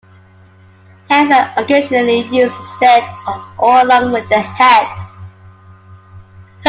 [1.11, 4.97] Hands are occasionally used instead of or along with the head.